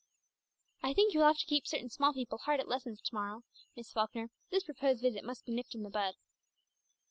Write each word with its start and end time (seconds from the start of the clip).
"I 0.81 0.95
think 0.95 1.13
you 1.13 1.19
will 1.19 1.27
have 1.27 1.37
to 1.37 1.45
keep 1.45 1.67
certain 1.67 1.91
small 1.91 2.11
people 2.11 2.39
hard 2.39 2.59
at 2.59 2.67
lessons 2.67 3.01
to 3.01 3.13
morrow, 3.13 3.43
Miss 3.75 3.93
Falkner. 3.93 4.31
This 4.49 4.63
proposed 4.63 5.03
visit 5.03 5.23
must 5.23 5.45
be 5.45 5.51
nipped 5.51 5.75
in 5.75 5.83
the 5.83 5.91
bud." 5.91 6.15